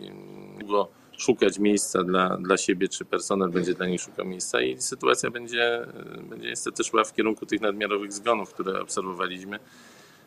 długo 0.60 0.88
szukać 1.18 1.60
miejsca 1.60 2.04
dla, 2.04 2.38
dla 2.38 2.58
siebie, 2.58 2.88
czy 2.88 3.06
personel 3.06 3.50
będzie 3.50 3.74
dla 3.74 3.88
nich 3.88 4.02
szukał 4.02 4.26
miejsca 4.26 4.62
i 4.62 4.82
sytuacja 4.82 5.32
będzie, 5.32 5.86
będzie 6.30 6.50
niestety 6.50 6.84
szła 6.84 7.04
w 7.04 7.14
kierunku 7.14 7.46
tych 7.46 7.62
nadmiarowych 7.62 8.14
zgonów, 8.14 8.54
które 8.54 8.82
obserwowaliśmy. 8.82 9.60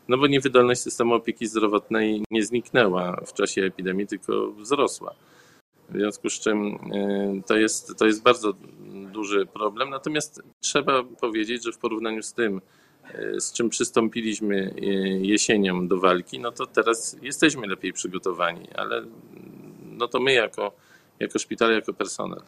No 0.08 0.18
bo 0.18 0.26
niewydolność 0.26 0.80
systemu 0.80 1.14
opieki 1.14 1.46
zdrowotnej 1.46 2.24
nie 2.30 2.44
zniknęła 2.44 3.20
w 3.26 3.32
czasie 3.32 3.62
epidemii, 3.62 4.06
tylko 4.06 4.52
wzrosła. 4.52 5.14
W 5.88 5.96
związku 5.96 6.30
z 6.30 6.40
czym 6.40 6.74
y, 6.74 7.42
to 7.46 7.56
jest, 7.56 7.96
to 7.96 8.06
jest 8.06 8.22
bardzo 8.22 8.52
duży 9.12 9.46
problem. 9.46 9.90
Natomiast 9.90 10.42
trzeba 10.60 11.02
powiedzieć, 11.02 11.64
że 11.64 11.72
w 11.72 11.78
porównaniu 11.78 12.22
z 12.22 12.32
tym, 12.32 12.60
y, 13.14 13.40
z 13.40 13.52
czym 13.52 13.68
przystąpiliśmy 13.68 14.74
y, 14.78 14.84
jesienią 15.22 15.88
do 15.88 15.98
walki, 15.98 16.40
no 16.40 16.52
to 16.52 16.66
teraz 16.66 17.16
jesteśmy 17.22 17.66
lepiej 17.66 17.92
przygotowani, 17.92 18.68
ale 18.74 19.04
no 19.82 20.08
to 20.08 20.20
my 20.20 20.32
jako, 20.32 20.72
jako 21.20 21.38
jako 21.72 21.92
personel. 21.92 22.42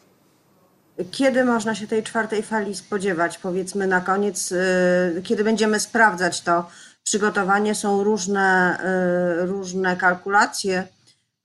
Kiedy 1.11 1.45
można 1.45 1.75
się 1.75 1.87
tej 1.87 2.03
czwartej 2.03 2.43
fali 2.43 2.75
spodziewać? 2.75 3.37
Powiedzmy 3.37 3.87
na 3.87 4.01
koniec, 4.01 4.53
kiedy 5.23 5.43
będziemy 5.43 5.79
sprawdzać 5.79 6.41
to, 6.41 6.69
przygotowanie 7.05 7.75
są 7.75 8.03
różne, 8.03 8.77
y, 9.43 9.45
różne 9.45 9.97
kalkulacje 9.97 10.87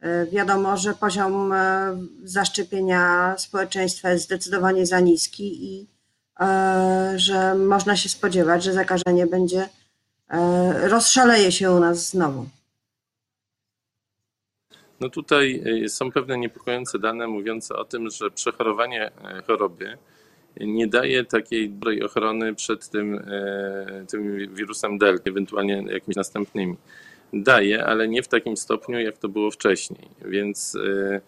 E, 0.00 0.26
Wiadomo, 0.26 0.76
że 0.76 0.94
poziom 0.94 1.52
e, 1.52 1.98
zaszczepienia 2.22 3.34
społeczeństwa 3.38 4.10
jest 4.10 4.24
zdecydowanie 4.24 4.86
za 4.86 5.00
niski 5.00 5.64
i 5.64 5.86
że 7.16 7.54
można 7.54 7.96
się 7.96 8.08
spodziewać, 8.08 8.64
że 8.64 8.72
zakażenie 8.72 9.26
będzie 9.26 9.68
rozszaleje 10.82 11.52
się 11.52 11.70
u 11.70 11.80
nas 11.80 12.10
znowu. 12.10 12.46
No 15.00 15.08
tutaj 15.08 15.62
y, 15.84 15.88
są 15.88 16.12
pewne 16.12 16.38
niepokojące 16.38 16.98
dane 16.98 17.26
mówiące 17.26 17.76
o 17.76 17.84
tym, 17.84 18.10
że 18.10 18.30
przechorowanie 18.30 19.10
choroby 19.46 19.98
nie 20.60 20.86
daje 20.86 21.24
takiej 21.24 21.70
dobrej 21.70 22.02
ochrony 22.02 22.54
przed 22.54 22.88
tym, 22.88 23.14
e, 23.14 24.04
tym 24.08 24.54
wirusem 24.54 24.98
delta, 24.98 25.30
ewentualnie 25.30 25.84
jakimiś 25.90 26.16
następnymi. 26.16 26.76
Daje, 27.32 27.84
ale 27.84 28.08
nie 28.08 28.22
w 28.22 28.28
takim 28.28 28.56
stopniu, 28.56 29.00
jak 29.00 29.18
to 29.18 29.28
było 29.28 29.50
wcześniej. 29.50 30.08
Więc 30.24 30.76
e, 30.76 31.20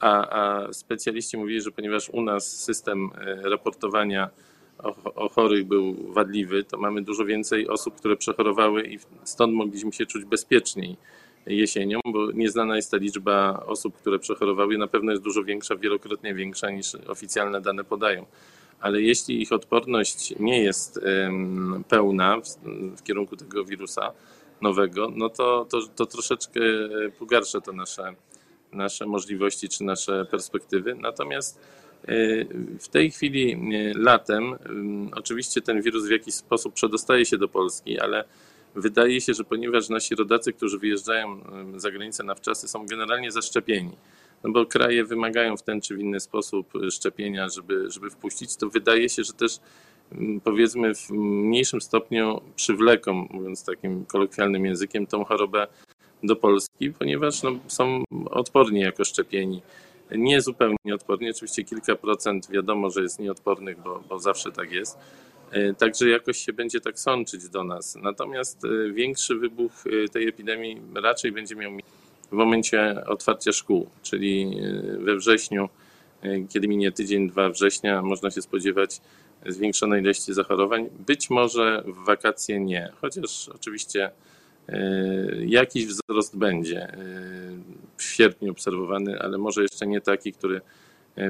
a, 0.00 0.28
a 0.40 0.72
specjaliści 0.72 1.36
mówili, 1.36 1.60
że 1.60 1.70
ponieważ 1.70 2.08
u 2.08 2.22
nas 2.22 2.64
system 2.64 3.10
e, 3.20 3.48
raportowania 3.50 4.30
o, 4.78 5.14
o 5.14 5.28
chorych 5.28 5.64
był 5.64 6.12
wadliwy, 6.12 6.64
to 6.64 6.78
mamy 6.78 7.02
dużo 7.02 7.24
więcej 7.24 7.68
osób, 7.68 7.96
które 7.96 8.16
przechorowały 8.16 8.86
i 8.86 8.98
stąd 9.24 9.54
mogliśmy 9.54 9.92
się 9.92 10.06
czuć 10.06 10.24
bezpieczniej 10.24 10.96
jesienią, 11.46 12.00
bo 12.04 12.32
nieznana 12.32 12.76
jest 12.76 12.90
ta 12.90 12.96
liczba 12.96 13.62
osób, 13.66 13.96
które 13.96 14.18
przechorowały. 14.18 14.78
Na 14.78 14.86
pewno 14.86 15.10
jest 15.10 15.22
dużo 15.22 15.44
większa, 15.44 15.76
wielokrotnie 15.76 16.34
większa 16.34 16.70
niż 16.70 16.94
oficjalne 16.94 17.60
dane 17.60 17.84
podają. 17.84 18.26
Ale 18.80 19.02
jeśli 19.02 19.42
ich 19.42 19.52
odporność 19.52 20.34
nie 20.40 20.62
jest 20.62 21.00
pełna 21.88 22.36
w, 22.96 23.02
kierunku 23.02 23.36
tego 23.36 23.64
wirusa 23.64 24.12
nowego, 24.60 25.12
no 25.16 25.28
to, 25.28 25.66
to, 25.70 25.80
to 25.96 26.06
troszeczkę 26.06 26.60
pogarsza 27.18 27.60
to 27.60 27.72
nasze, 27.72 28.14
nasze 28.72 29.06
możliwości 29.06 29.68
czy 29.68 29.84
nasze 29.84 30.24
perspektywy. 30.30 30.94
Natomiast 30.94 31.60
e, 32.04 32.14
w 32.78 32.88
tej 32.88 33.10
chwili 33.10 33.52
e, 33.52 33.58
latem 33.98 34.54
em, 34.66 35.10
oczywiście 35.14 35.60
ten 35.60 35.82
wirus 35.82 36.06
w 36.06 36.10
jakiś 36.10 36.34
sposób 36.34 36.74
przedostaje 36.74 37.26
się 37.26 37.38
do 37.38 37.48
Polski, 37.48 37.98
ale 37.98 38.24
wydaje 38.74 39.20
się, 39.20 39.34
że 39.34 39.44
ponieważ 39.44 39.88
nasi 39.88 40.14
rodacy, 40.14 40.52
którzy 40.52 40.78
wyjeżdżają 40.78 41.40
za 41.76 41.90
granicę 41.90 42.24
na 42.24 42.34
wczasy, 42.34 42.68
są 42.68 42.86
generalnie 42.86 43.32
zaszczepieni, 43.32 43.92
no 44.44 44.50
bo 44.50 44.66
kraje 44.66 45.04
wymagają 45.04 45.56
w 45.56 45.62
ten 45.62 45.80
czy 45.80 45.96
w 45.96 45.98
inny 45.98 46.20
sposób 46.20 46.72
e, 46.76 46.90
szczepienia, 46.90 47.48
żeby, 47.48 47.90
żeby 47.90 48.10
wpuścić, 48.10 48.56
to 48.56 48.68
wydaje 48.68 49.08
się, 49.08 49.24
że 49.24 49.32
też 49.32 49.60
powiedzmy 50.44 50.94
w 50.94 51.10
mniejszym 51.10 51.80
stopniu 51.80 52.40
przywleką, 52.56 53.28
mówiąc 53.30 53.64
takim 53.64 54.04
kolokwialnym 54.04 54.66
językiem, 54.66 55.06
tą 55.06 55.24
chorobę 55.24 55.66
do 56.22 56.36
Polski, 56.36 56.90
ponieważ 56.90 57.42
no, 57.42 57.50
są 57.68 58.04
odporni 58.30 58.80
jako 58.80 59.04
szczepieni. 59.04 59.62
Nie 60.10 60.40
zupełnie 60.40 60.94
odporni, 60.94 61.30
oczywiście 61.30 61.64
kilka 61.64 61.96
procent 61.96 62.50
wiadomo, 62.50 62.90
że 62.90 63.02
jest 63.02 63.18
nieodpornych, 63.18 63.80
bo, 63.80 64.02
bo 64.08 64.18
zawsze 64.18 64.52
tak 64.52 64.72
jest. 64.72 64.98
E, 65.52 65.74
Także 65.74 66.08
jakoś 66.08 66.38
się 66.38 66.52
będzie 66.52 66.80
tak 66.80 66.98
sączyć 66.98 67.48
do 67.48 67.64
nas. 67.64 67.96
Natomiast 68.02 68.64
e, 68.64 68.92
większy 68.92 69.34
wybuch 69.34 69.72
e, 69.86 70.08
tej 70.08 70.28
epidemii 70.28 70.80
raczej 70.94 71.32
będzie 71.32 71.56
miał 71.56 71.72
w 72.30 72.34
momencie 72.34 73.04
otwarcia 73.06 73.52
szkół, 73.52 73.90
czyli 74.02 74.56
we 74.98 75.16
wrześniu, 75.16 75.68
kiedy 76.48 76.68
minie 76.68 76.92
tydzień, 76.92 77.28
dwa 77.28 77.50
września, 77.50 78.02
można 78.02 78.30
się 78.30 78.42
spodziewać 78.42 79.00
zwiększonej 79.46 80.02
ilości 80.02 80.34
zachorowań. 80.34 80.88
Być 81.06 81.30
może 81.30 81.82
w 81.86 82.04
wakacje 82.04 82.60
nie, 82.60 82.92
chociaż 83.00 83.48
oczywiście 83.48 84.10
jakiś 85.46 85.86
wzrost 85.86 86.38
będzie 86.38 86.96
w 87.96 88.02
sierpniu 88.02 88.50
obserwowany, 88.50 89.20
ale 89.20 89.38
może 89.38 89.62
jeszcze 89.62 89.86
nie 89.86 90.00
taki, 90.00 90.32
który 90.32 90.60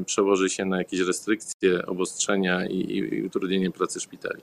przełoży 0.07 0.51
się 0.51 0.65
na 0.65 0.79
jakieś 0.79 1.01
restrykcje, 1.01 1.87
obostrzenia 1.87 2.67
i, 2.67 2.77
i, 2.77 3.15
i 3.15 3.23
utrudnienie 3.23 3.71
pracy 3.71 4.01
szpitali. 4.01 4.43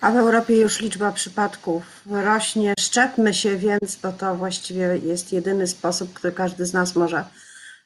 A 0.00 0.10
w 0.10 0.16
Europie 0.16 0.56
już 0.60 0.80
liczba 0.80 1.12
przypadków 1.12 1.82
rośnie. 2.06 2.74
Szczepmy 2.78 3.34
się 3.34 3.56
więc, 3.56 3.96
bo 4.02 4.12
to 4.12 4.34
właściwie 4.34 4.98
jest 5.04 5.32
jedyny 5.32 5.66
sposób, 5.66 6.12
który 6.12 6.32
każdy 6.32 6.66
z 6.66 6.72
nas 6.72 6.96
może 6.96 7.24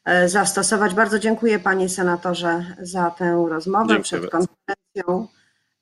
e, 0.04 0.28
zastosować. 0.28 0.94
Bardzo 0.94 1.18
dziękuję 1.18 1.58
panie 1.58 1.88
senatorze 1.88 2.76
za 2.80 3.10
tę 3.10 3.46
rozmowę 3.48 3.88
Dziękuję 3.88 4.02
przed 4.02 4.20
bardzo. 4.20 4.30
konferencją 4.30 5.28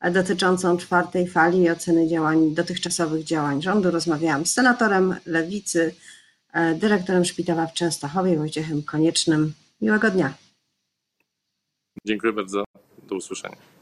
e, 0.01 0.11
dotyczącą 0.11 0.77
czwartej 0.77 1.29
fali 1.29 1.63
i 1.63 1.71
oceny 1.71 2.09
działań, 2.09 2.55
dotychczasowych 2.55 3.25
działań 3.25 3.63
rządu. 3.63 3.91
Rozmawiałam 3.91 4.47
z 4.47 4.53
senatorem 4.53 5.17
Lewicy, 5.27 5.95
e, 6.53 6.75
dyrektorem 6.75 7.25
szpitala 7.25 7.67
w 7.67 7.73
Częstochowie, 7.73 8.37
Wojciechem 8.37 8.83
Koniecznym. 8.83 9.53
Miłego 9.81 10.11
dnia. 10.11 10.46
Dziękuję 12.07 12.33
bardzo. 12.33 12.65
Do 13.03 13.17
usłyszenia. 13.17 13.76